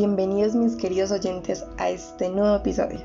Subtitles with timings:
[0.00, 3.00] Bienvenidos mis queridos oyentes a este nuevo episodio.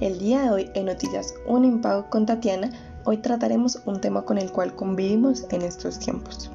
[0.00, 2.70] El día de hoy en Noticias Un Impago con Tatiana,
[3.04, 6.50] hoy trataremos un tema con el cual convivimos en estos tiempos.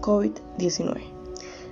[0.00, 1.00] COVID-19.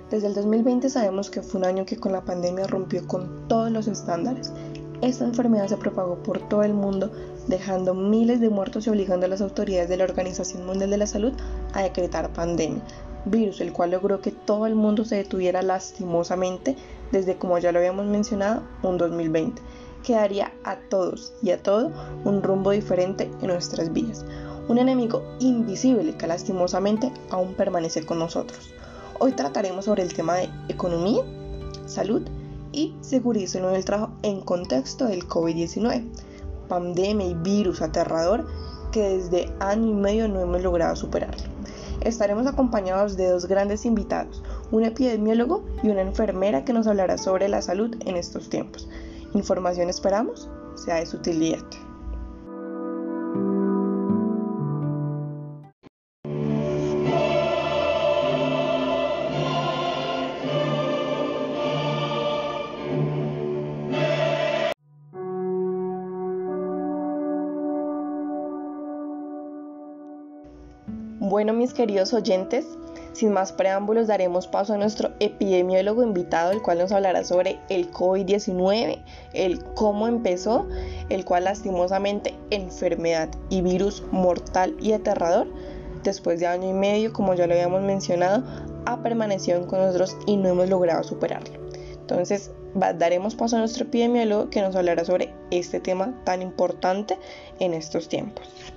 [0.09, 3.69] Desde el 2020 sabemos que fue un año que con la pandemia rompió con todos
[3.69, 4.53] los estándares.
[5.01, 7.11] Esta enfermedad se propagó por todo el mundo,
[7.47, 11.07] dejando miles de muertos y obligando a las autoridades de la Organización Mundial de la
[11.07, 11.33] Salud
[11.73, 12.81] a decretar pandemia,
[13.25, 16.77] virus el cual logró que todo el mundo se detuviera lastimosamente
[17.13, 19.61] desde, como ya lo habíamos mencionado, un 2020,
[20.03, 21.91] que daría a todos y a todo
[22.25, 24.25] un rumbo diferente en nuestras vidas.
[24.67, 28.73] Un enemigo invisible que lastimosamente aún permanece con nosotros.
[29.19, 31.21] Hoy trataremos sobre el tema de economía,
[31.85, 32.23] salud
[32.71, 36.03] y seguridad en el trabajo en contexto del COVID-19,
[36.67, 38.47] pandemia y virus aterrador
[38.91, 41.43] que desde año y medio no hemos logrado superarlo.
[42.01, 44.41] Estaremos acompañados de dos grandes invitados,
[44.73, 48.89] un epidemiólogo y una enfermera que nos hablará sobre la salud en estos tiempos.
[49.35, 51.59] Información esperamos sea de su utilidad.
[71.19, 72.65] Bueno, mis queridos oyentes,
[73.13, 77.91] sin más preámbulos daremos paso a nuestro epidemiólogo invitado, el cual nos hablará sobre el
[77.91, 79.01] COVID-19,
[79.33, 80.67] el cómo empezó,
[81.09, 85.47] el cual lastimosamente enfermedad y virus mortal y aterrador,
[86.03, 88.43] después de año y medio, como ya lo habíamos mencionado,
[88.85, 91.63] ha permanecido con nosotros y no hemos logrado superarlo.
[91.93, 97.17] Entonces, daremos paso a nuestro epidemiólogo que nos hablará sobre este tema tan importante
[97.59, 98.72] en estos tiempos.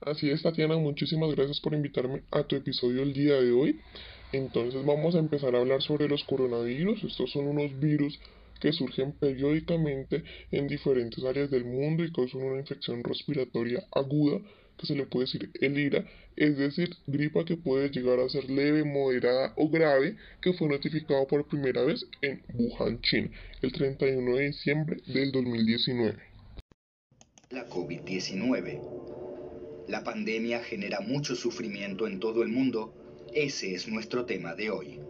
[0.00, 3.80] Así es, Tatiana, muchísimas gracias por invitarme a tu episodio el día de hoy.
[4.32, 7.02] Entonces vamos a empezar a hablar sobre los coronavirus.
[7.02, 8.18] Estos son unos virus
[8.60, 14.40] que surgen periódicamente en diferentes áreas del mundo y causan una infección respiratoria aguda
[14.78, 16.04] que se le puede decir el IRA,
[16.36, 21.26] es decir, gripa que puede llegar a ser leve, moderada o grave, que fue notificado
[21.26, 23.28] por primera vez en Wuhan, China,
[23.60, 26.16] el 31 de diciembre del 2019.
[27.50, 29.07] La COVID-19
[29.88, 32.94] la pandemia genera mucho sufrimiento en todo el mundo.
[33.32, 35.00] Ese es nuestro tema de hoy.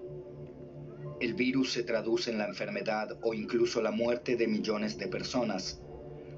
[1.20, 5.82] El virus se traduce en la enfermedad o incluso la muerte de millones de personas,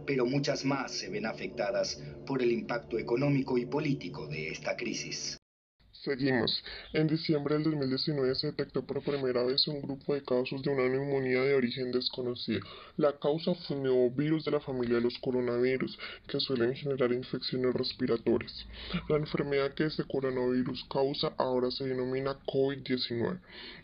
[0.06, 5.39] pero muchas más se ven afectadas por el impacto económico y político de esta crisis.
[6.02, 6.64] Seguimos.
[6.94, 10.88] En diciembre del 2019 se detectó por primera vez un grupo de casos de una
[10.88, 12.60] neumonía de origen desconocido.
[12.96, 17.12] La causa fue un nuevo virus de la familia de los coronavirus, que suelen generar
[17.12, 18.66] infecciones respiratorias.
[19.10, 23.38] La enfermedad que este coronavirus causa ahora se denomina COVID-19.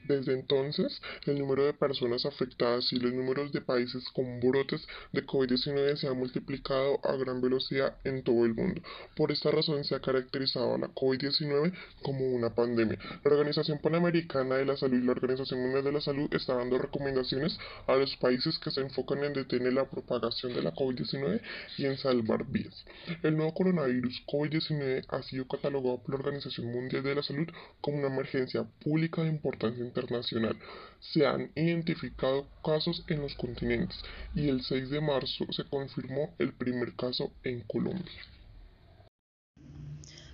[0.09, 5.27] Desde entonces, el número de personas afectadas y los números de países con brotes de
[5.27, 8.81] COVID-19 se ha multiplicado a gran velocidad en todo el mundo.
[9.17, 11.75] Por esta razón se ha caracterizado a la COVID-19
[12.07, 13.01] como una pandemia.
[13.25, 16.79] La Organización Panamericana de la Salud y la Organización Mundial de la Salud están dando
[16.79, 17.59] recomendaciones
[17.89, 21.41] a los países que se enfocan en detener la propagación de la COVID-19
[21.79, 22.85] y en salvar vidas.
[23.25, 27.49] El nuevo coronavirus COVID-19 ha sido catalogado por la Organización Mundial de la Salud
[27.81, 30.57] como una emergencia pública de importancia internacional.
[31.01, 33.99] Se han identificado casos en los continentes
[34.33, 38.36] y el 6 de marzo se confirmó el primer caso en Colombia.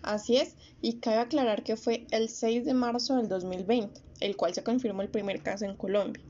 [0.02, 4.52] Así es, y cabe aclarar que fue el 6 de marzo del 2020, el cual
[4.52, 6.22] se confirmó el primer caso en Colombia.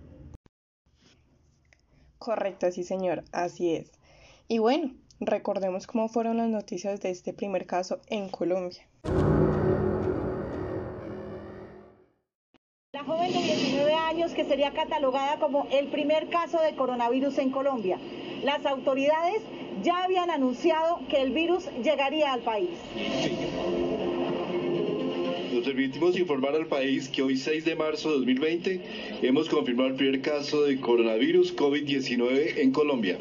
[2.19, 3.91] Correcto, sí señor, así es.
[4.47, 8.87] Y bueno, recordemos cómo fueron las noticias de este primer caso en Colombia.
[12.93, 17.51] La joven de 19 años que sería catalogada como el primer caso de coronavirus en
[17.51, 17.99] Colombia.
[18.45, 19.43] Las autoridades
[19.83, 22.71] ya habían anunciado que el virus llegaría al país.
[25.53, 28.81] Nos permitimos informar al país que hoy 6 de marzo de 2020
[29.23, 33.19] hemos confirmado el primer caso de coronavirus COVID-19 en Colombia.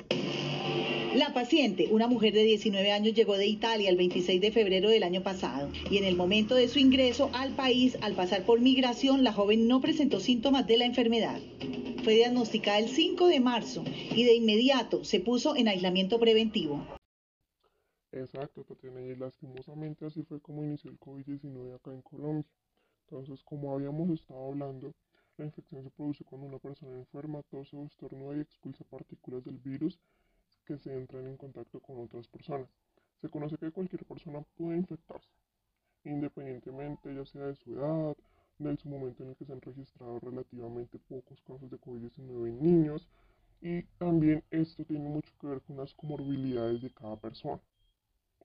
[1.15, 5.03] La paciente, una mujer de 19 años, llegó de Italia el 26 de febrero del
[5.03, 9.23] año pasado y en el momento de su ingreso al país, al pasar por migración,
[9.23, 11.41] la joven no presentó síntomas de la enfermedad.
[12.03, 16.83] Fue diagnosticada el 5 de marzo y de inmediato se puso en aislamiento preventivo.
[18.11, 22.49] Exacto, Tatiana, y lastimosamente así fue como inició el COVID-19 acá en Colombia.
[23.07, 24.95] Entonces, como habíamos estado hablando,
[25.37, 29.59] la infección se produce cuando una persona enferma tose o estornuda y expulsa partículas del
[29.59, 29.99] virus
[30.65, 32.67] que se entran en contacto con otras personas.
[33.21, 35.29] Se conoce que cualquier persona puede infectarse,
[36.03, 38.17] independientemente ya sea de su edad,
[38.69, 42.61] en su momento en el que se han registrado relativamente pocos casos de COVID-19 en
[42.61, 43.07] niños
[43.61, 47.61] y también esto tiene mucho que ver con las comorbilidades de cada persona.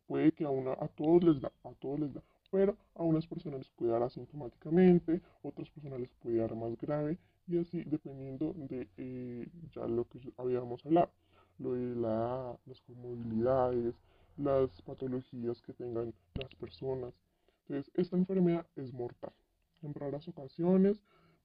[0.07, 3.27] Puede que a, una, a todos les da, a todos les da, pero a unas
[3.27, 7.19] personas les puede dar asintomáticamente, otras personas les puede dar más grave
[7.49, 11.11] y así dependiendo de eh, ya lo que habíamos hablado,
[11.59, 13.95] lo de la, las comorbilidades,
[14.37, 17.15] las patologías que tengan las personas.
[17.69, 19.33] Entonces, esta enfermedad es mortal.
[19.87, 21.01] En raras ocasiones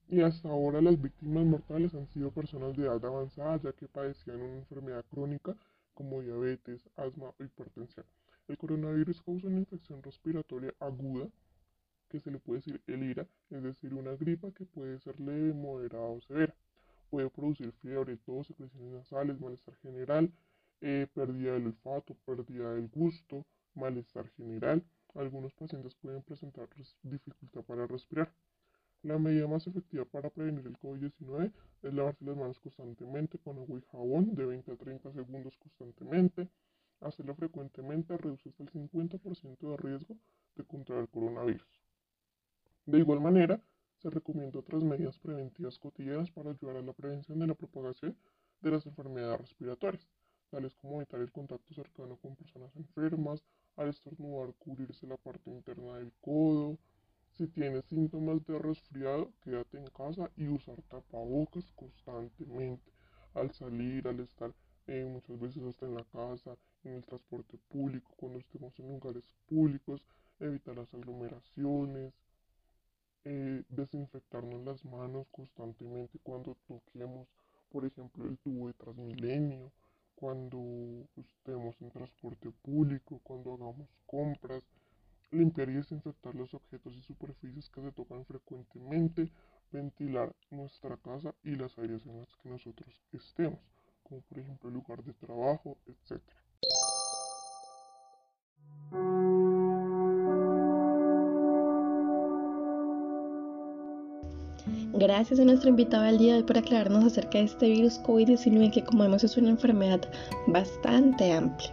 [0.10, 4.42] y hasta ahora las víctimas mortales han sido personas de edad avanzada ya que padecían
[4.42, 5.56] una enfermedad crónica
[5.94, 8.04] como diabetes, asma o hipertensión.
[8.48, 11.28] El coronavirus causa una infección respiratoria aguda
[12.10, 15.54] que se le puede decir el IRA, es decir, una gripa que puede ser leve,
[15.54, 16.56] moderada o severa.
[17.12, 20.34] Puede producir fiebre, tos, secreciones nasales, malestar general,
[20.82, 23.46] eh, pérdida del olfato, pérdida del gusto,
[23.76, 24.84] malestar general.
[25.16, 26.70] Algunos pacientes pueden presentar
[27.04, 28.34] dificultad para respirar.
[29.04, 33.80] La medida más efectiva para prevenir el COVID-19 es lavarse las manos constantemente con agua
[33.80, 36.50] y jabón de 20 a 30 segundos constantemente.
[37.00, 40.18] Hacerlo frecuentemente reduce hasta el 50% de riesgo
[40.56, 41.82] de contraer coronavirus.
[42.86, 43.60] De igual manera,
[43.98, 48.16] se recomienda otras medidas preventivas cotidianas para ayudar a la prevención de la propagación
[48.62, 50.08] de las enfermedades respiratorias,
[50.52, 53.42] tales como evitar el contacto cercano con personas enfermas,
[53.78, 56.78] al estornudar cubrirse la parte interna del codo,
[57.32, 62.92] si tienes síntomas de resfriado, quédate en casa y usar tapabocas constantemente.
[63.34, 64.54] Al salir, al estar
[64.88, 69.24] eh, muchas veces hasta en la casa, en el transporte público, cuando estemos en lugares
[69.48, 70.06] públicos,
[70.40, 72.14] evitar las aglomeraciones,
[73.24, 77.30] eh, desinfectarnos las manos constantemente cuando toquemos,
[77.72, 79.72] por ejemplo, el tubo de Transmilenio,
[80.22, 84.64] cuando estemos en transporte público, cuando hagamos compras,
[85.32, 89.32] limpiar y desinfectar los objetos y superficies que se tocan frecuentemente,
[89.72, 93.60] ventilar nuestra casa y las áreas en las que nosotros estemos,
[94.04, 96.22] como por ejemplo el lugar de trabajo, etc.
[105.02, 108.72] Gracias a nuestro invitado al día de hoy por aclararnos acerca de este virus COVID-19
[108.72, 110.00] que como vemos es una enfermedad
[110.46, 111.72] bastante amplia.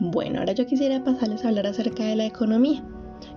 [0.00, 2.82] Bueno, ahora yo quisiera pasarles a hablar acerca de la economía,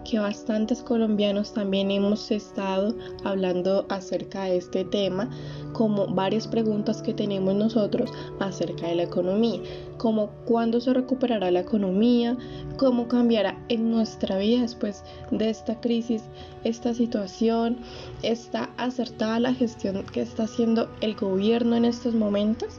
[0.09, 2.95] que bastantes colombianos también hemos estado
[3.25, 5.29] hablando acerca de este tema,
[5.73, 9.61] como varias preguntas que tenemos nosotros acerca de la economía,
[9.97, 12.37] como cuándo se recuperará la economía,
[12.77, 16.23] cómo cambiará en nuestra vida después de esta crisis,
[16.63, 17.77] esta situación,
[18.23, 22.69] está acertada la gestión que está haciendo el gobierno en estos momentos.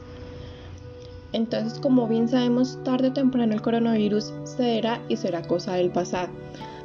[1.33, 6.29] Entonces, como bien sabemos, tarde o temprano el coronavirus cederá y será cosa del pasado.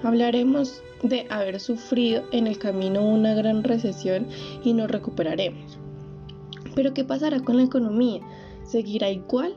[0.04, 4.26] Hablaremos de haber sufrido en el camino una gran recesión
[4.62, 5.78] y nos recuperaremos.
[6.76, 8.20] Pero ¿qué pasará con la economía?
[8.62, 9.56] ¿Seguirá igual?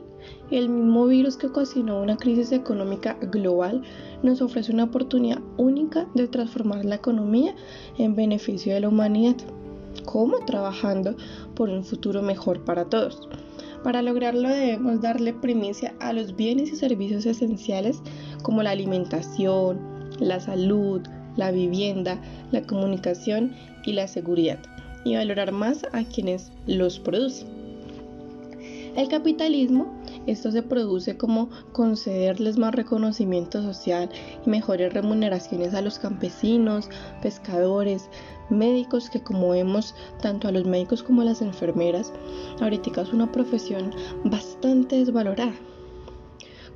[0.50, 3.82] El mismo virus que ocasionó una crisis económica global
[4.22, 7.54] nos ofrece una oportunidad única de transformar la economía
[7.98, 9.36] en beneficio de la humanidad.
[10.06, 10.38] ¿Cómo?
[10.46, 11.14] Trabajando
[11.54, 13.28] por un futuro mejor para todos.
[13.84, 18.02] Para lograrlo debemos darle primicia a los bienes y servicios esenciales
[18.42, 19.78] como la alimentación,
[20.20, 21.02] la salud,
[21.36, 23.52] la vivienda, la comunicación
[23.84, 24.58] y la seguridad,
[25.04, 27.48] y valorar más a quienes los producen.
[28.96, 29.94] El capitalismo,
[30.26, 34.10] esto se produce como concederles más reconocimiento social
[34.44, 36.88] y mejores remuneraciones a los campesinos,
[37.22, 38.10] pescadores,
[38.50, 42.12] médicos que como vemos tanto a los médicos como a las enfermeras,
[42.60, 45.54] ahorita es una profesión bastante desvalorada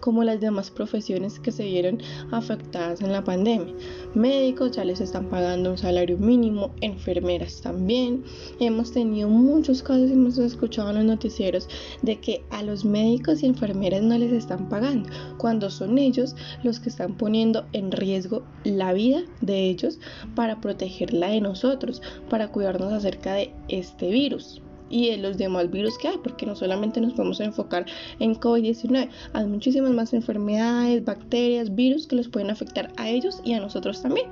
[0.04, 1.98] como las demás profesiones que se vieron
[2.30, 3.72] afectadas en la pandemia.
[4.12, 8.22] Médicos ya les están pagando un salario mínimo, enfermeras también.
[8.60, 11.70] Hemos tenido muchos casos y hemos escuchado en los noticieros
[12.02, 15.08] de que a los médicos y enfermeras no les están pagando,
[15.38, 19.98] cuando son ellos los que están poniendo en riesgo la vida de ellos
[20.34, 25.98] para protegerla de nosotros, para cuidarnos acerca de este virus y de los demás virus
[25.98, 27.86] que hay, porque no solamente nos podemos enfocar
[28.18, 33.54] en COVID-19, hay muchísimas más enfermedades, bacterias, virus que los pueden afectar a ellos y
[33.54, 34.26] a nosotros también.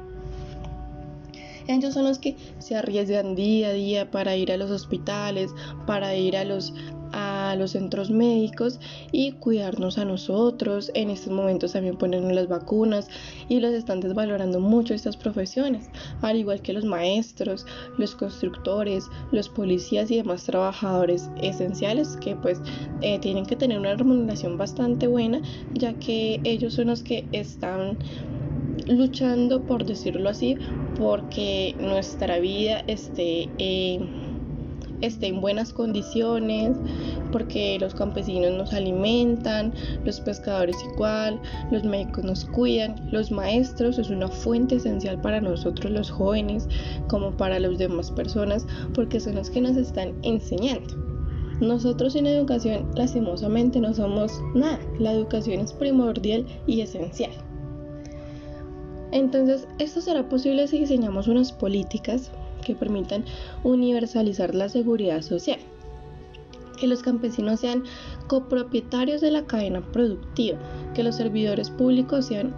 [1.68, 5.52] Ellos son los que se arriesgan día a día para ir a los hospitales,
[5.86, 6.74] para ir a los
[7.12, 10.90] a los centros médicos y cuidarnos a nosotros.
[10.94, 13.08] En estos momentos también ponernos las vacunas
[13.48, 15.90] y los están desvalorando mucho estas profesiones,
[16.22, 17.66] al igual que los maestros,
[17.98, 22.60] los constructores, los policías y demás trabajadores esenciales que pues
[23.00, 25.40] eh, tienen que tener una remuneración bastante buena
[25.74, 27.98] ya que ellos son los que están
[28.86, 30.56] luchando, por decirlo así,
[30.98, 33.48] porque nuestra vida esté,
[35.02, 36.76] esté en buenas condiciones,
[37.30, 39.72] porque los campesinos nos alimentan,
[40.04, 41.40] los pescadores igual,
[41.70, 46.68] los médicos nos cuidan, los maestros es una fuente esencial para nosotros los jóvenes
[47.08, 50.94] como para las demás personas, porque son los que nos están enseñando.
[51.60, 57.30] Nosotros en educación lastimosamente no somos nada, la educación es primordial y esencial.
[59.12, 62.30] Entonces, esto será posible si diseñamos unas políticas
[62.62, 63.24] que permitan
[63.64, 65.58] universalizar la seguridad social,
[66.78, 67.84] que los campesinos sean
[68.26, 70.58] copropietarios de la cadena productiva,
[70.94, 72.54] que los servidores públicos sean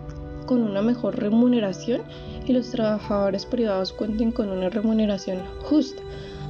[0.46, 2.02] con una mejor remuneración
[2.46, 6.02] y los trabajadores privados cuenten con una remuneración justa.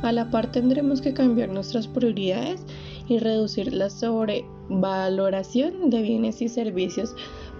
[0.02, 2.62] A la par tendremos que cambiar nuestras prioridades
[3.08, 7.14] y reducir la sobrevaloración de bienes y servicios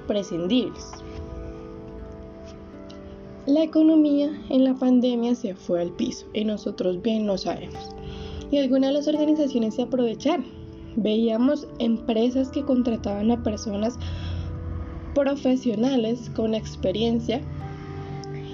[0.06, 1.03] prescindibles.
[3.46, 7.90] La economía en la pandemia se fue al piso y nosotros bien lo sabemos.
[8.50, 10.46] Y algunas de las organizaciones se aprovecharon.
[10.96, 13.98] Veíamos empresas que contrataban a personas
[15.14, 17.42] profesionales con experiencia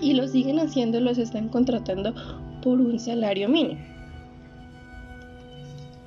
[0.03, 2.13] y lo siguen haciendo, los están contratando
[2.61, 3.81] por un salario mínimo.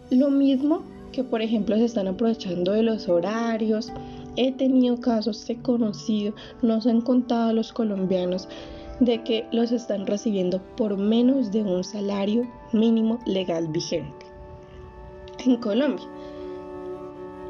[0.09, 3.93] Lo mismo que por ejemplo se están aprovechando de los horarios.
[4.35, 8.47] He tenido casos, he conocido, nos han contado los colombianos
[8.99, 14.25] de que los están recibiendo por menos de un salario mínimo legal vigente.
[15.45, 16.05] En Colombia,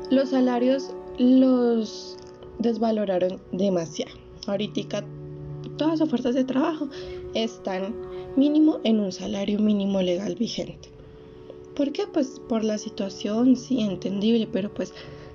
[0.09, 2.17] los salarios los
[2.59, 4.11] desvaloraron demasiado.
[4.47, 5.05] Ahorita
[5.77, 6.89] todas las ofertas de trabajo
[7.33, 7.95] están
[8.35, 10.89] mínimo en un salario mínimo legal vigente.
[11.75, 12.03] ¿Por qué?
[12.11, 14.93] Pues por la situación, sí, entendible, pero pues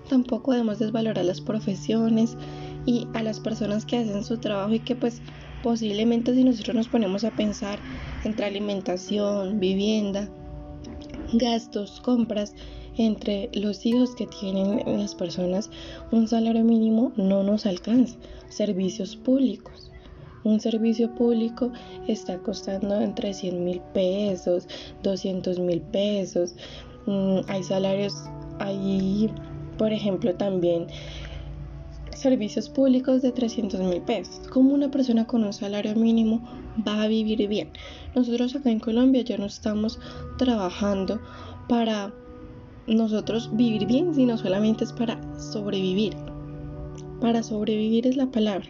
[0.09, 2.37] tampoco debemos desvalorar las profesiones
[2.87, 5.21] y a las personas que hacen su trabajo y que pues
[5.62, 7.81] Posiblemente si nosotros nos ponemos a pensar
[8.25, 10.29] entre alimentación, vivienda,
[11.33, 12.55] gastos, compras,
[12.97, 15.71] entre los hijos que tienen las personas,
[16.11, 18.17] un salario mínimo no nos alcanza.
[18.49, 19.91] Servicios públicos.
[20.45, 21.73] Un servicio público
[22.07, 24.69] está costando entre 100 mil pesos,
[25.03, 26.55] 200 mil pesos.
[27.07, 28.15] Mm, hay salarios,
[28.61, 29.31] hay,
[29.78, 30.88] por ejemplo, también
[32.14, 34.40] servicios públicos de 300 mil pesos.
[34.50, 36.42] ¿Cómo una persona con un salario mínimo
[36.87, 37.70] va a vivir bien?
[38.14, 40.00] Nosotros acá en Colombia ya no estamos
[40.37, 41.20] trabajando
[41.68, 42.12] para
[42.88, 46.14] nosotros vivir bien, sino solamente es para sobrevivir.
[47.20, 48.66] Para sobrevivir es la palabra.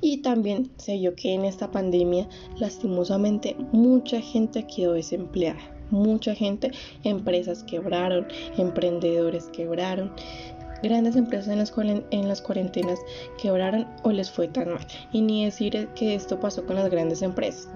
[0.00, 2.28] Y también sé yo que en esta pandemia,
[2.58, 5.71] lastimosamente, mucha gente quedó desempleada.
[5.92, 6.72] Mucha gente,
[7.04, 10.10] empresas quebraron, emprendedores quebraron,
[10.82, 11.72] Grandes empresas en las,
[12.10, 12.98] en las cuarentenas
[13.40, 14.84] quebraron o les fue tan mal.
[15.12, 17.68] Y ni decir que esto pasó con las grandes empresas.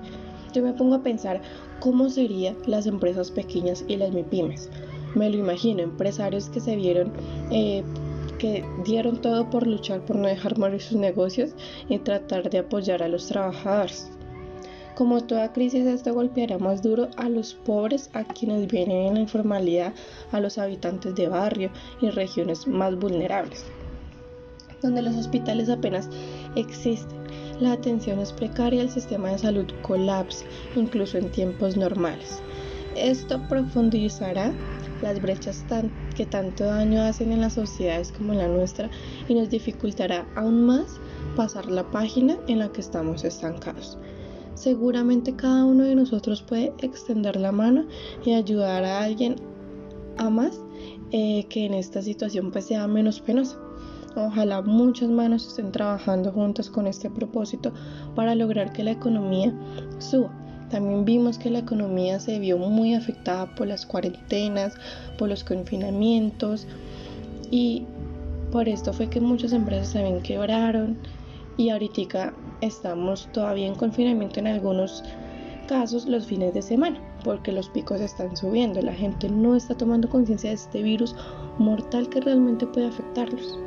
[0.52, 1.40] Yo me pongo a pensar
[1.78, 4.70] cómo serían las empresas pequeñas y las MIPIMES.
[5.14, 7.12] Me lo imagino, empresarios que se vieron,
[7.52, 7.84] eh,
[8.38, 11.54] que dieron todo por luchar por no dejar morir sus negocios
[11.88, 14.10] y tratar de apoyar a los trabajadores.
[14.96, 19.20] Como toda crisis, esto golpeará más duro a los pobres, a quienes vienen en la
[19.20, 19.92] informalidad,
[20.32, 23.66] a los habitantes de barrio y regiones más vulnerables,
[24.80, 26.08] donde los hospitales apenas
[26.54, 27.18] existen.
[27.60, 32.40] La atención es precaria, el sistema de salud colapsa, incluso en tiempos normales.
[32.96, 34.54] Esto profundizará
[35.02, 35.62] las brechas
[36.16, 38.88] que tanto daño hacen en las sociedades como en la nuestra
[39.28, 40.98] y nos dificultará aún más
[41.36, 43.98] pasar la página en la que estamos estancados.
[44.56, 47.84] Seguramente cada uno de nosotros puede extender la mano
[48.24, 49.36] y ayudar a alguien
[50.16, 50.58] a más
[51.12, 53.58] eh, que en esta situación pues sea menos penosa.
[54.16, 57.74] Ojalá muchas manos estén trabajando juntas con este propósito
[58.14, 59.52] para lograr que la economía
[59.98, 60.32] suba.
[60.70, 64.74] También vimos que la economía se vio muy afectada por las cuarentenas,
[65.18, 66.66] por los confinamientos
[67.50, 67.84] y
[68.50, 70.96] por esto fue que muchas empresas también quebraron
[71.58, 75.02] y ahorita estamos todavía en confinamiento en algunos
[75.66, 80.08] casos los fines de semana, porque los picos están subiendo, la gente no está tomando
[80.08, 81.14] conciencia de este virus
[81.58, 83.58] mortal que realmente puede afectarlos.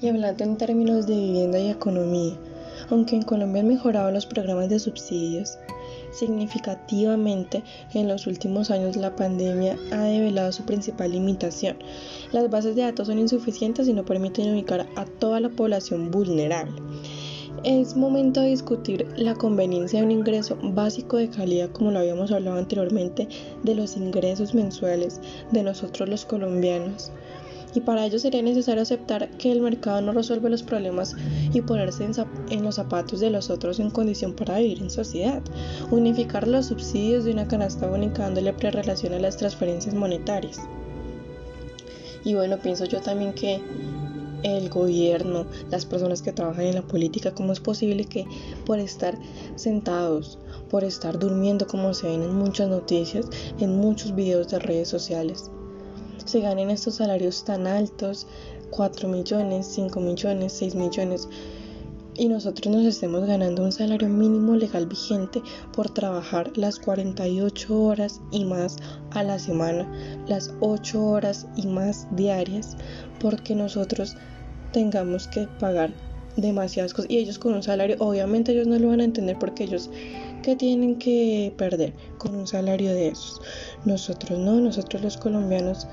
[0.00, 2.34] Y hablando en términos de vivienda y economía,
[2.90, 5.58] aunque en Colombia han mejorado los programas de subsidios,
[6.16, 7.62] significativamente
[7.94, 11.76] en los últimos años la pandemia ha develado su principal limitación.
[12.32, 16.80] Las bases de datos son insuficientes y no permiten ubicar a toda la población vulnerable.
[17.64, 22.30] es momento de discutir la conveniencia de un ingreso básico de calidad, como lo habíamos
[22.30, 23.28] hablado anteriormente,
[23.62, 25.20] de los ingresos mensuales
[25.50, 27.10] de nosotros los colombianos.
[27.76, 31.14] Y para ello sería necesario aceptar que el mercado no resuelve los problemas
[31.52, 32.08] y ponerse
[32.48, 35.42] en, los zapatos de los otros en condición para vivir en sociedad.
[35.90, 40.58] Unificar los subsidios de una canasta única dándole prerelación a las transferencias monetarias.
[42.24, 43.60] Y bueno, pienso yo también que
[44.42, 48.24] el gobierno, las personas que trabajan en la política, cómo es posible que
[48.64, 49.18] por estar
[49.56, 50.38] sentados,
[50.70, 53.26] por estar durmiendo como se ven en muchas noticias,
[53.60, 55.50] en muchos videos de redes sociales,
[56.26, 58.26] se ganen estos salarios tan altos,
[58.70, 61.28] 4 millones, 5 millones, 6 millones,
[62.18, 65.42] y nosotros nos estemos ganando un salario mínimo legal vigente
[65.72, 68.76] por trabajar las 48 horas y más
[69.10, 69.90] a la semana,
[70.26, 72.76] las 8 horas y más diarias,
[73.20, 74.16] porque nosotros
[74.72, 75.92] tengamos que pagar
[76.36, 79.64] demasiadas cosas y ellos con un salario, obviamente ellos no lo van a entender porque
[79.64, 79.90] ellos
[80.42, 83.40] que tienen que perder con un salario de esos.
[83.84, 85.86] Nosotros no, nosotros los colombianos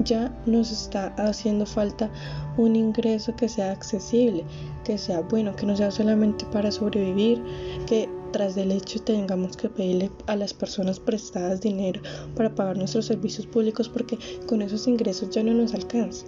[0.00, 2.10] ya nos está haciendo falta
[2.56, 4.44] un ingreso que sea accesible,
[4.84, 7.42] que sea bueno, que no sea solamente para sobrevivir,
[7.86, 12.00] que tras del hecho tengamos que pedirle a las personas prestadas dinero
[12.34, 16.26] para pagar nuestros servicios públicos porque con esos ingresos ya no nos alcanza.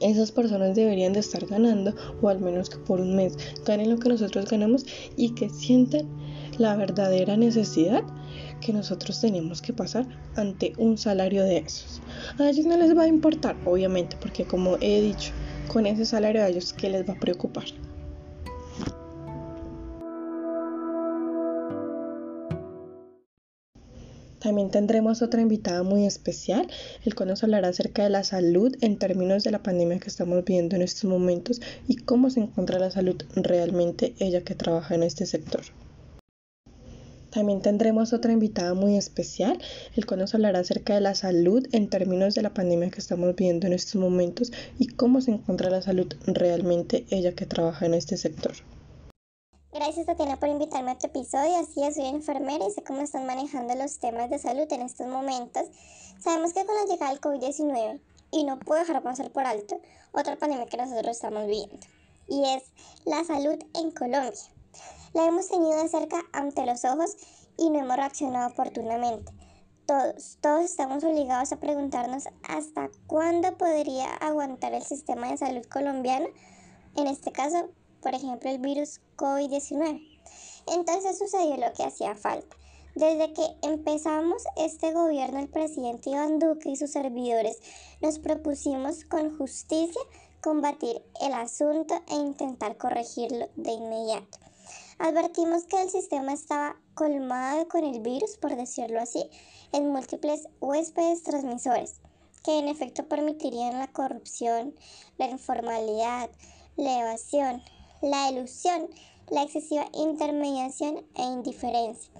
[0.00, 3.98] Esas personas deberían de estar ganando o al menos que por un mes ganen lo
[3.98, 4.84] que nosotros ganamos
[5.16, 6.08] y que sientan
[6.58, 8.02] la verdadera necesidad
[8.60, 12.00] que nosotros tenemos que pasar ante un salario de esos.
[12.38, 15.32] A ellos no les va a importar, obviamente, porque como he dicho,
[15.68, 17.64] con ese salario a ellos, ¿qué les va a preocupar?
[24.40, 26.66] También tendremos otra invitada muy especial,
[27.04, 30.42] el cual nos hablará acerca de la salud en términos de la pandemia que estamos
[30.44, 35.02] viviendo en estos momentos y cómo se encuentra la salud realmente ella que trabaja en
[35.02, 35.60] este sector.
[37.30, 39.60] También tendremos otra invitada muy especial,
[39.94, 43.34] el cual nos hablará acerca de la salud en términos de la pandemia que estamos
[43.36, 47.94] viviendo en estos momentos y cómo se encuentra la salud realmente ella que trabaja en
[47.94, 48.52] este sector.
[49.72, 51.56] Gracias Tatiana por invitarme a tu episodio.
[51.56, 55.06] Así es, soy enfermera y sé cómo están manejando los temas de salud en estos
[55.06, 55.62] momentos.
[56.18, 58.00] Sabemos que con la llegada del COVID-19,
[58.32, 59.80] y no puedo dejar pasar por alto,
[60.12, 61.78] otra pandemia que nosotros estamos viviendo,
[62.28, 62.64] y es
[63.04, 64.59] la salud en Colombia.
[65.12, 67.16] La hemos tenido de cerca ante los ojos
[67.56, 69.32] y no hemos reaccionado oportunamente.
[69.84, 76.26] Todos, todos estamos obligados a preguntarnos hasta cuándo podría aguantar el sistema de salud colombiano,
[76.96, 77.70] en este caso,
[78.00, 80.00] por ejemplo, el virus COVID-19.
[80.68, 82.56] Entonces sucedió lo que hacía falta.
[82.94, 87.58] Desde que empezamos este gobierno, el presidente Iván Duque y sus servidores
[88.00, 90.00] nos propusimos con justicia
[90.40, 94.38] combatir el asunto e intentar corregirlo de inmediato.
[95.02, 99.30] Advertimos que el sistema estaba colmado con el virus, por decirlo así,
[99.72, 102.02] en múltiples huéspedes transmisores,
[102.44, 104.74] que en efecto permitirían la corrupción,
[105.16, 106.28] la informalidad,
[106.76, 107.62] la evasión,
[108.02, 108.90] la ilusión,
[109.30, 112.12] la excesiva intermediación e indiferencia.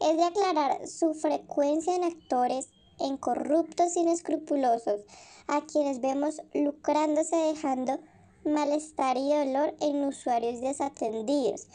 [0.00, 2.68] Es de aclarar su frecuencia en actores,
[3.00, 5.00] en corruptos inescrupulosos,
[5.48, 7.98] a quienes vemos lucrándose dejando
[8.44, 11.66] malestar y dolor en usuarios desatendidos,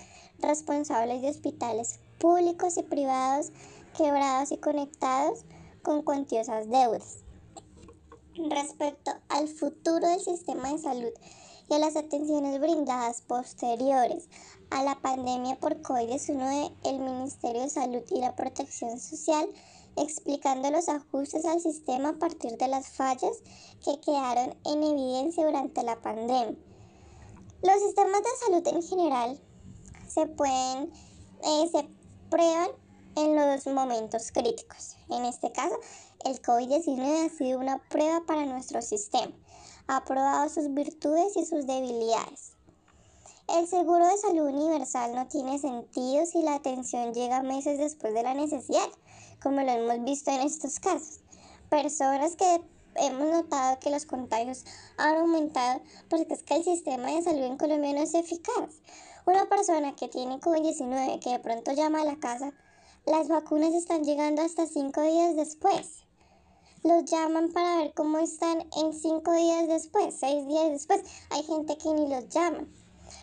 [0.45, 3.51] responsables de hospitales públicos y privados
[3.97, 5.45] quebrados y conectados
[5.81, 7.17] con cuantiosas deudas.
[8.35, 11.11] Respecto al futuro del sistema de salud
[11.69, 14.27] y a las atenciones brindadas posteriores
[14.69, 19.47] a la pandemia por COVID-19, el Ministerio de Salud y la Protección Social
[19.97, 23.37] explicando los ajustes al sistema a partir de las fallas
[23.83, 26.57] que quedaron en evidencia durante la pandemia.
[27.61, 29.39] Los sistemas de salud en general
[30.15, 30.93] se pueden,
[31.43, 31.85] eh, se
[32.29, 32.69] prueban
[33.17, 34.95] en los momentos críticos.
[35.09, 35.75] En este caso,
[36.23, 39.33] el COVID-19 ha sido una prueba para nuestro sistema.
[39.87, 42.53] Ha probado sus virtudes y sus debilidades.
[43.49, 48.23] El seguro de salud universal no tiene sentido si la atención llega meses después de
[48.23, 48.87] la necesidad,
[49.43, 51.19] como lo hemos visto en estos casos.
[51.69, 52.61] Personas que
[52.95, 54.63] hemos notado que los contagios
[54.97, 58.81] han aumentado porque es que el sistema de salud en Colombia no es eficaz.
[59.25, 62.53] Una persona que tiene COVID-19 que de pronto llama a la casa,
[63.07, 66.03] las vacunas están llegando hasta cinco días después.
[66.83, 71.01] Los llaman para ver cómo están en cinco días después, seis días después.
[71.31, 72.67] Hay gente que ni los llama.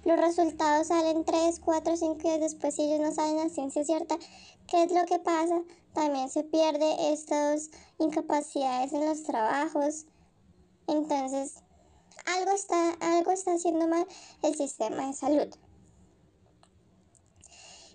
[0.05, 4.19] Los resultados salen tres, cuatro, cinco días después y ellos no saben la ciencia cierta
[4.67, 5.63] qué es lo que pasa.
[5.93, 10.07] También se pierde estas incapacidades en los trabajos.
[10.89, 11.63] Entonces,
[12.27, 14.05] algo está, algo está haciendo mal
[14.43, 15.55] el sistema de salud.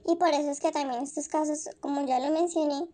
[0.08, 2.88] Y por eso es que también estos casos, como ya lo mencioné,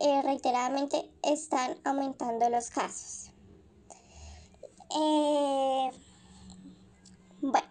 [0.00, 3.30] eh, reiteradamente están aumentando los casos.
[4.94, 5.90] Eh,
[7.40, 7.68] bueno,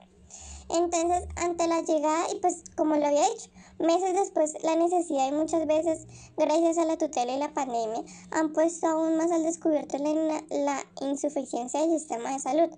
[0.70, 5.32] entonces ante la llegada, y pues como lo había dicho, meses después la necesidad y
[5.32, 6.08] muchas veces
[6.38, 10.84] gracias a la tutela y la pandemia han puesto aún más al descubierto la, la
[11.02, 12.70] insuficiencia del sistema de salud,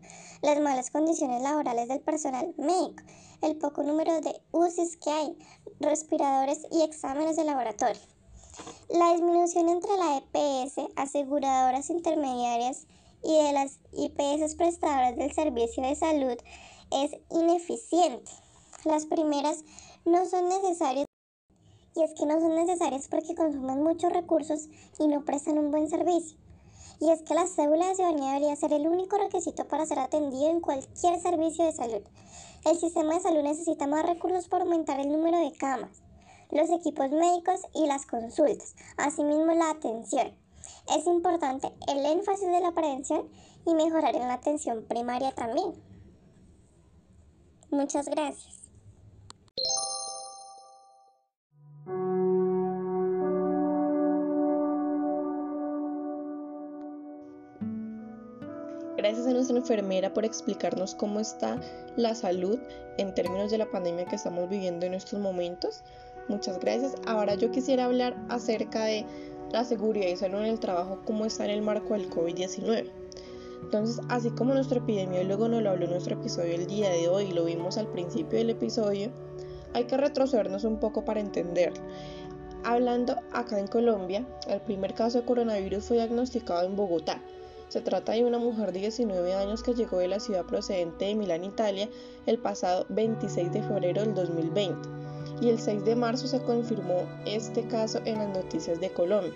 [0.42, 3.04] las malas condiciones laborales del personal médico,
[3.42, 5.38] el poco número de UCIs que hay,
[5.80, 8.02] respiradores y exámenes de laboratorio.
[8.90, 12.88] La disminución entre la EPS, aseguradoras intermediarias
[13.24, 16.38] y de las IPS prestadoras del servicio de salud
[16.92, 18.32] es ineficiente.
[18.86, 19.64] Las primeras
[20.08, 21.06] no son necesarias
[21.96, 25.90] y es que no son necesarias porque consumen muchos recursos y no prestan un buen
[25.90, 26.38] servicio.
[27.00, 30.50] Y es que la cédula de ciudadanía debería ser el único requisito para ser atendido
[30.50, 32.02] en cualquier servicio de salud.
[32.66, 36.02] El sistema de salud necesita más recursos para aumentar el número de camas,
[36.52, 40.34] los equipos médicos y las consultas, asimismo la atención.
[40.96, 43.28] Es importante el énfasis de la prevención
[43.66, 45.74] y mejorar en la atención primaria también.
[47.70, 48.57] Muchas gracias.
[58.98, 61.62] Gracias a nuestra enfermera por explicarnos cómo está
[61.96, 62.58] la salud
[62.98, 65.84] en términos de la pandemia que estamos viviendo en estos momentos.
[66.28, 66.96] Muchas gracias.
[67.06, 69.06] Ahora yo quisiera hablar acerca de
[69.52, 72.90] la seguridad y salud en el trabajo, cómo está en el marco del COVID-19.
[73.62, 77.26] Entonces, así como nuestro epidemiólogo nos lo habló en nuestro episodio el día de hoy
[77.26, 79.12] y lo vimos al principio del episodio,
[79.74, 81.84] hay que retrocedernos un poco para entenderlo.
[82.64, 87.22] Hablando acá en Colombia, el primer caso de coronavirus fue diagnosticado en Bogotá.
[87.70, 91.16] Se trata de una mujer de 19 años que llegó de la ciudad procedente de
[91.16, 91.90] Milán, Italia,
[92.26, 95.08] el pasado 26 de febrero del 2020
[95.42, 99.34] y el 6 de marzo se confirmó este caso en las noticias de Colombia.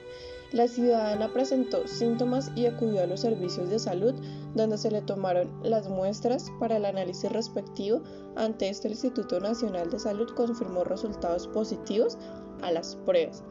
[0.52, 4.13] La ciudadana presentó síntomas y acudió a los servicios de salud
[4.54, 8.02] donde se le tomaron las muestras para el análisis respectivo.
[8.36, 12.17] Ante esto el Instituto Nacional de Salud confirmó resultados positivos
[12.62, 13.44] a las pruebas.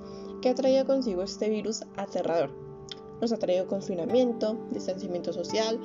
[0.43, 2.70] ¿Qué ha traído consigo este virus aterrador?
[3.21, 5.79] Nos ha traído confinamiento, distanciamiento social,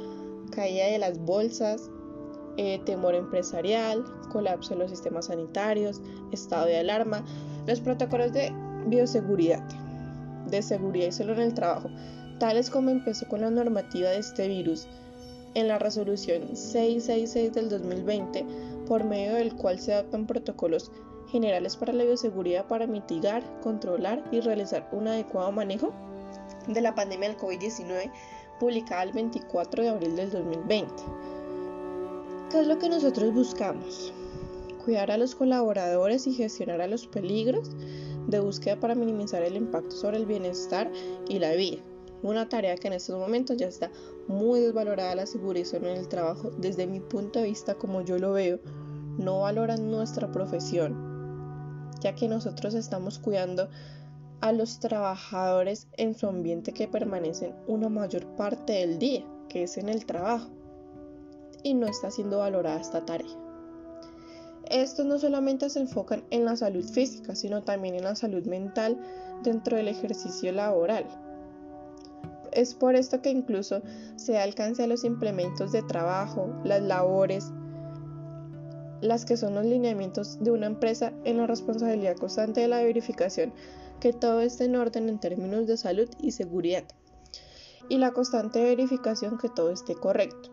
[0.52, 1.90] caída de las bolsas,
[2.58, 7.26] eh, temor empresarial, colapso en los sistemas sanitarios, estado de alarma,
[7.68, 8.54] los protocolos de
[8.88, 9.64] bioseguridad,
[10.50, 11.90] de seguridad y salud en el trabajo,
[12.40, 14.88] tales como empezó con la normativa de este virus
[15.54, 18.46] en la resolución 666 del 2020,
[18.88, 20.92] por medio del cual se adoptan protocolos
[21.30, 25.94] generales para la bioseguridad para mitigar, controlar y realizar un adecuado manejo
[26.68, 28.12] de la pandemia del COVID-19,
[28.60, 30.94] publicada el 24 de abril del 2020.
[32.52, 34.14] ¿Qué es lo que nosotros buscamos?
[34.84, 37.72] Cuidar a los colaboradores y gestionar a los peligros
[38.28, 40.92] de búsqueda para minimizar el impacto sobre el bienestar
[41.28, 41.82] y la vida.
[42.24, 43.92] Una tarea que en estos momentos ya está
[44.28, 46.52] muy desvalorada la seguridad en el trabajo.
[46.58, 48.60] Desde mi punto de vista, como yo lo veo,
[49.18, 53.70] no valoran nuestra profesión, ya que nosotros estamos cuidando
[54.46, 59.76] a los trabajadores en su ambiente que permanecen una mayor parte del día, que es
[59.80, 60.52] en el trabajo
[61.64, 63.36] y no está siendo valorada esta tarea.
[64.70, 69.00] Estos no solamente se enfocan en la salud física, sino también en la salud mental
[69.42, 71.08] dentro del ejercicio laboral.
[72.52, 73.82] Es por esto que incluso
[74.16, 77.52] se alcance a los implementos de trabajo, las labores,
[79.06, 83.54] las que son los lineamientos de una empresa en la responsabilidad constante de la verificación
[84.00, 86.84] que todo esté en orden en términos de salud y seguridad
[87.90, 90.50] y la constante verificación que todo esté correcto.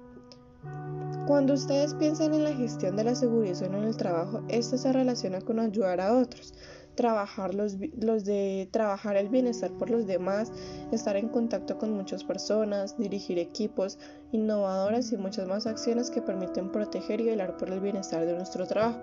[1.26, 5.40] Cuando ustedes piensan en la gestión de la seguridad en el trabajo, esto se relaciona
[5.40, 6.52] con ayudar a otros,
[6.94, 10.52] trabajar los, los, de trabajar el bienestar por los demás,
[10.92, 13.98] estar en contacto con muchas personas, dirigir equipos
[14.32, 18.66] innovadoras y muchas más acciones que permiten proteger y velar por el bienestar de nuestro
[18.66, 18.98] trabajo.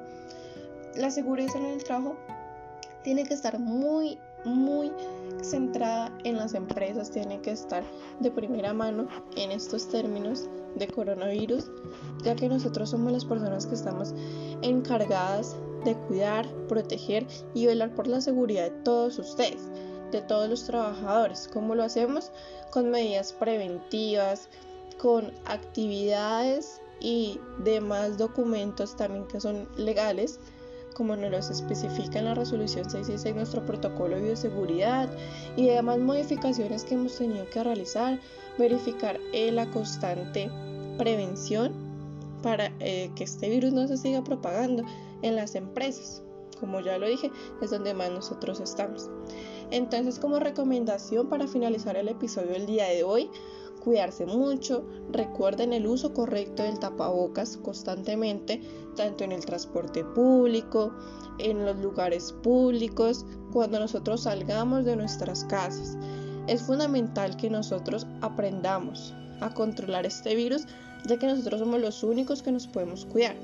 [0.95, 2.17] La seguridad en el trabajo
[3.03, 4.91] tiene que estar muy muy
[5.41, 7.83] centrada en las empresas, tiene que estar
[8.19, 11.71] de primera mano en estos términos de coronavirus,
[12.23, 14.13] ya que nosotros somos las personas que estamos
[14.61, 19.61] encargadas de cuidar, proteger y velar por la seguridad de todos ustedes,
[20.11, 21.49] de todos los trabajadores.
[21.51, 22.31] ¿Cómo lo hacemos?
[22.71, 24.49] Con medidas preventivas,
[24.97, 30.39] con actividades y demás documentos también que son legales
[30.99, 35.09] como nos los especifica en la resolución 666 nuestro protocolo de bioseguridad
[35.55, 38.19] y demás modificaciones que hemos tenido que realizar,
[38.57, 40.51] verificar la constante
[40.97, 41.71] prevención
[42.43, 44.83] para eh, que este virus no se siga propagando
[45.21, 46.21] en las empresas.
[46.59, 47.31] Como ya lo dije,
[47.61, 49.09] es donde más nosotros estamos.
[49.71, 53.29] Entonces, como recomendación para finalizar el episodio del día de hoy,
[53.79, 58.61] cuidarse mucho, recuerden el uso correcto del tapabocas constantemente,
[58.95, 60.93] tanto en el transporte público,
[61.39, 65.97] en los lugares públicos, cuando nosotros salgamos de nuestras casas.
[66.47, 70.65] Es fundamental que nosotros aprendamos a controlar este virus,
[71.05, 73.35] ya que nosotros somos los únicos que nos podemos cuidar.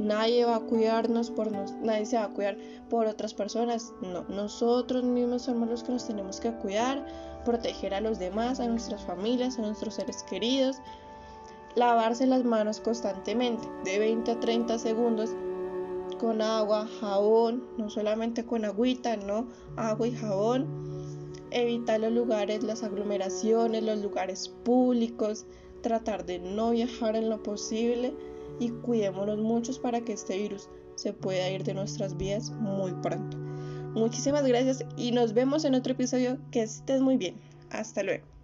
[0.00, 2.56] Nadie va a cuidarnos por nos, nadie se va a cuidar
[2.88, 3.92] por otras personas.
[4.00, 7.04] No, nosotros mismos somos los que nos tenemos que cuidar,
[7.44, 10.78] proteger a los demás, a nuestras familias, a nuestros seres queridos.
[11.74, 15.34] Lavarse las manos constantemente, de 20 a 30 segundos,
[16.18, 20.66] con agua, jabón, no solamente con agüita, no, agua y jabón.
[21.50, 25.44] Evitar los lugares, las aglomeraciones, los lugares públicos,
[25.82, 28.14] tratar de no viajar en lo posible
[28.60, 33.36] y cuidémonos muchos para que este virus se pueda ir de nuestras vidas muy pronto.
[33.94, 36.38] Muchísimas gracias y nos vemos en otro episodio.
[36.52, 37.34] Que estés muy bien.
[37.70, 38.39] Hasta luego.